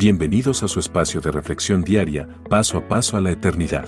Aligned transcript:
Bienvenidos 0.00 0.62
a 0.62 0.68
su 0.68 0.78
espacio 0.78 1.20
de 1.20 1.32
reflexión 1.32 1.82
diaria, 1.82 2.28
paso 2.48 2.78
a 2.78 2.86
paso 2.86 3.16
a 3.16 3.20
la 3.20 3.32
eternidad. 3.32 3.86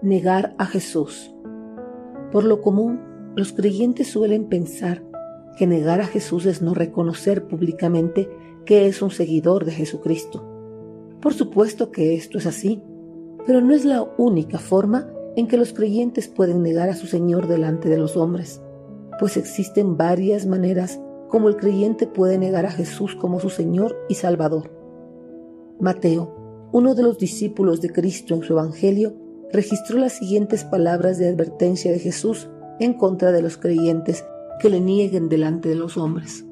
Negar 0.00 0.54
a 0.58 0.66
Jesús. 0.66 1.34
Por 2.30 2.44
lo 2.44 2.62
común, 2.62 3.00
los 3.34 3.52
creyentes 3.52 4.06
suelen 4.06 4.44
pensar 4.44 5.02
que 5.58 5.66
negar 5.66 6.00
a 6.00 6.06
Jesús 6.06 6.46
es 6.46 6.62
no 6.62 6.72
reconocer 6.72 7.48
públicamente 7.48 8.30
que 8.64 8.86
es 8.86 9.02
un 9.02 9.10
seguidor 9.10 9.64
de 9.64 9.72
Jesucristo. 9.72 10.48
Por 11.20 11.34
supuesto 11.34 11.90
que 11.90 12.14
esto 12.14 12.38
es 12.38 12.46
así, 12.46 12.80
pero 13.44 13.60
no 13.60 13.74
es 13.74 13.84
la 13.84 14.04
única 14.18 14.60
forma 14.60 15.08
en 15.34 15.48
que 15.48 15.56
los 15.56 15.72
creyentes 15.72 16.28
pueden 16.28 16.62
negar 16.62 16.90
a 16.90 16.94
su 16.94 17.08
Señor 17.08 17.48
delante 17.48 17.88
de 17.88 17.98
los 17.98 18.16
hombres, 18.16 18.62
pues 19.18 19.36
existen 19.36 19.96
varias 19.96 20.46
maneras 20.46 21.00
como 21.28 21.48
el 21.48 21.56
creyente 21.56 22.06
puede 22.06 22.38
negar 22.38 22.66
a 22.66 22.70
Jesús 22.70 23.14
como 23.16 23.40
su 23.40 23.50
Señor 23.50 23.96
y 24.08 24.14
Salvador. 24.14 24.70
Mateo, 25.80 26.68
uno 26.72 26.94
de 26.94 27.02
los 27.02 27.18
discípulos 27.18 27.80
de 27.80 27.90
Cristo 27.90 28.34
en 28.34 28.42
su 28.42 28.52
Evangelio, 28.52 29.14
registró 29.52 29.98
las 29.98 30.14
siguientes 30.14 30.64
palabras 30.64 31.18
de 31.18 31.28
advertencia 31.28 31.92
de 31.92 31.98
Jesús 31.98 32.48
en 32.80 32.94
contra 32.94 33.32
de 33.32 33.42
los 33.42 33.56
creyentes 33.56 34.24
que 34.60 34.70
le 34.70 34.80
nieguen 34.80 35.28
delante 35.28 35.68
de 35.68 35.76
los 35.76 35.96
hombres. 35.96 36.44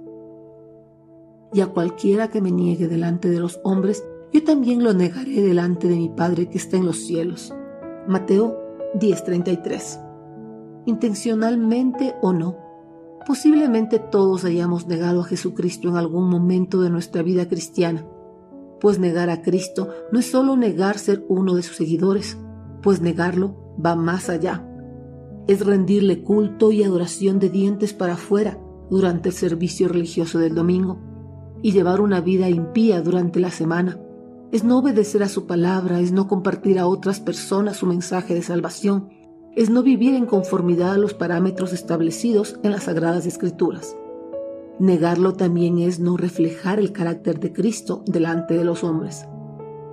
Y 1.52 1.60
a 1.60 1.66
cualquiera 1.66 2.28
que 2.28 2.40
me 2.40 2.50
niegue 2.50 2.88
delante 2.88 3.28
de 3.28 3.40
los 3.40 3.60
hombres, 3.64 4.04
yo 4.32 4.42
también 4.44 4.82
lo 4.82 4.94
negaré 4.94 5.42
delante 5.42 5.88
de 5.88 5.96
mi 5.96 6.08
Padre 6.08 6.48
que 6.48 6.58
está 6.58 6.76
en 6.76 6.86
los 6.86 6.98
cielos. 6.98 7.54
Mateo 8.06 8.58
10:33. 8.94 10.00
Intencionalmente 10.86 12.14
o 12.22 12.32
no, 12.32 12.56
Posiblemente 13.26 13.98
todos 14.00 14.44
hayamos 14.44 14.88
negado 14.88 15.20
a 15.20 15.24
Jesucristo 15.24 15.88
en 15.88 15.96
algún 15.96 16.28
momento 16.28 16.80
de 16.80 16.90
nuestra 16.90 17.22
vida 17.22 17.48
cristiana, 17.48 18.04
pues 18.80 18.98
negar 18.98 19.30
a 19.30 19.42
Cristo 19.42 19.90
no 20.10 20.18
es 20.18 20.30
solo 20.30 20.56
negar 20.56 20.98
ser 20.98 21.24
uno 21.28 21.54
de 21.54 21.62
sus 21.62 21.76
seguidores, 21.76 22.36
pues 22.82 23.00
negarlo 23.00 23.76
va 23.84 23.94
más 23.94 24.28
allá. 24.28 24.66
Es 25.46 25.64
rendirle 25.64 26.22
culto 26.22 26.72
y 26.72 26.82
adoración 26.82 27.38
de 27.38 27.48
dientes 27.48 27.92
para 27.92 28.14
afuera 28.14 28.58
durante 28.90 29.28
el 29.28 29.34
servicio 29.34 29.88
religioso 29.88 30.40
del 30.40 30.56
domingo 30.56 30.98
y 31.62 31.70
llevar 31.70 32.00
una 32.00 32.20
vida 32.20 32.48
impía 32.48 33.00
durante 33.02 33.38
la 33.38 33.50
semana. 33.50 34.00
Es 34.50 34.64
no 34.64 34.78
obedecer 34.78 35.22
a 35.22 35.28
su 35.28 35.46
palabra, 35.46 36.00
es 36.00 36.10
no 36.10 36.26
compartir 36.26 36.80
a 36.80 36.88
otras 36.88 37.20
personas 37.20 37.76
su 37.76 37.86
mensaje 37.86 38.34
de 38.34 38.42
salvación 38.42 39.10
es 39.54 39.68
no 39.68 39.82
vivir 39.82 40.14
en 40.14 40.26
conformidad 40.26 40.92
a 40.92 40.98
los 40.98 41.14
parámetros 41.14 41.72
establecidos 41.72 42.58
en 42.62 42.72
las 42.72 42.84
Sagradas 42.84 43.26
Escrituras. 43.26 43.96
Negarlo 44.78 45.34
también 45.34 45.78
es 45.78 46.00
no 46.00 46.16
reflejar 46.16 46.78
el 46.78 46.92
carácter 46.92 47.38
de 47.38 47.52
Cristo 47.52 48.02
delante 48.06 48.56
de 48.56 48.64
los 48.64 48.82
hombres. 48.82 49.26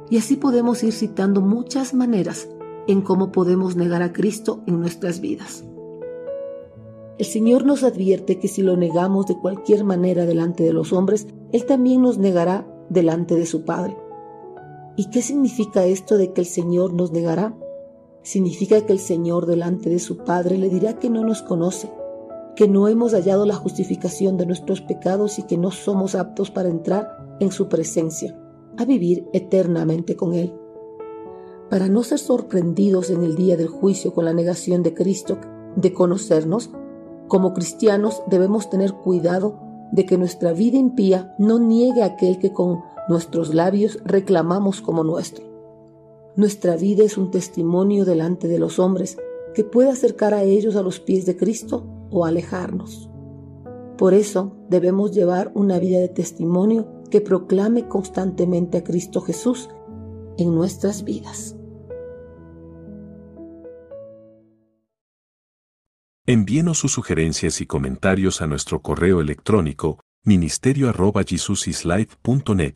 Y 0.09 0.17
así 0.17 0.37
podemos 0.37 0.81
ir 0.83 0.93
citando 0.93 1.41
muchas 1.41 1.93
maneras 1.93 2.47
en 2.87 3.01
cómo 3.01 3.31
podemos 3.31 3.75
negar 3.75 4.01
a 4.01 4.13
Cristo 4.13 4.63
en 4.65 4.79
nuestras 4.79 5.19
vidas. 5.19 5.65
El 7.17 7.25
Señor 7.25 7.65
nos 7.65 7.83
advierte 7.83 8.39
que 8.39 8.47
si 8.47 8.61
lo 8.61 8.77
negamos 8.77 9.27
de 9.27 9.37
cualquier 9.37 9.83
manera 9.83 10.25
delante 10.25 10.63
de 10.63 10.71
los 10.71 10.93
hombres, 10.93 11.27
Él 11.51 11.65
también 11.65 12.01
nos 12.01 12.17
negará 12.17 12.65
delante 12.89 13.35
de 13.35 13.45
su 13.45 13.65
Padre. 13.65 13.97
¿Y 14.95 15.09
qué 15.09 15.21
significa 15.21 15.85
esto 15.85 16.17
de 16.17 16.31
que 16.31 16.41
el 16.41 16.47
Señor 16.47 16.93
nos 16.93 17.11
negará? 17.11 17.53
Significa 18.21 18.85
que 18.85 18.93
el 18.93 18.99
Señor 18.99 19.45
delante 19.45 19.89
de 19.89 19.99
su 19.99 20.17
Padre 20.17 20.57
le 20.57 20.69
dirá 20.69 20.99
que 20.99 21.09
no 21.09 21.23
nos 21.23 21.41
conoce, 21.41 21.91
que 22.55 22.67
no 22.67 22.87
hemos 22.87 23.13
hallado 23.13 23.45
la 23.45 23.55
justificación 23.55 24.37
de 24.37 24.45
nuestros 24.45 24.81
pecados 24.81 25.39
y 25.39 25.43
que 25.43 25.57
no 25.57 25.71
somos 25.71 26.15
aptos 26.15 26.51
para 26.51 26.69
entrar 26.69 27.37
en 27.39 27.51
su 27.51 27.69
presencia, 27.69 28.37
a 28.77 28.85
vivir 28.85 29.27
eternamente 29.33 30.15
con 30.15 30.33
Él. 30.33 30.53
Para 31.69 31.87
no 31.87 32.03
ser 32.03 32.19
sorprendidos 32.19 33.09
en 33.09 33.23
el 33.23 33.35
día 33.35 33.55
del 33.55 33.67
juicio 33.67 34.13
con 34.13 34.25
la 34.25 34.33
negación 34.33 34.83
de 34.83 34.93
Cristo 34.93 35.37
de 35.75 35.93
conocernos, 35.93 36.71
como 37.27 37.53
cristianos 37.53 38.23
debemos 38.27 38.69
tener 38.69 38.93
cuidado 38.93 39.59
de 39.91 40.05
que 40.05 40.17
nuestra 40.17 40.51
vida 40.51 40.77
impía 40.77 41.35
no 41.37 41.59
niegue 41.59 42.01
a 42.01 42.07
aquel 42.07 42.39
que 42.39 42.53
con 42.53 42.81
nuestros 43.07 43.53
labios 43.53 43.99
reclamamos 44.03 44.81
como 44.81 45.03
nuestro. 45.03 45.48
Nuestra 46.39 46.75
vida 46.77 47.03
es 47.03 47.17
un 47.17 47.31
testimonio 47.31 48.05
delante 48.05 48.47
de 48.47 48.59
los 48.59 48.79
hombres 48.79 49.17
que 49.53 49.65
puede 49.65 49.89
acercar 49.89 50.33
a 50.33 50.43
ellos 50.43 50.77
a 50.77 50.81
los 50.81 51.01
pies 51.01 51.25
de 51.25 51.35
Cristo 51.35 51.83
o 52.11 52.25
alejarnos. 52.25 53.09
Por 53.97 54.13
eso 54.13 54.55
debemos 54.69 55.11
llevar 55.11 55.51
una 55.53 55.79
vida 55.79 55.99
de 55.99 56.07
testimonio 56.07 57.03
que 57.11 57.19
proclame 57.19 57.89
constantemente 57.89 58.77
a 58.77 58.85
Cristo 58.85 59.19
Jesús 59.19 59.67
en 60.37 60.55
nuestras 60.55 61.03
vidas. 61.03 61.57
Envíenos 66.25 66.77
sus 66.77 66.93
sugerencias 66.93 67.59
y 67.59 67.65
comentarios 67.65 68.41
a 68.41 68.47
nuestro 68.47 68.81
correo 68.81 69.19
electrónico 69.19 69.99
ministerio.jesusislife.net. 70.23 72.75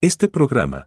Este 0.00 0.28
programa 0.28 0.86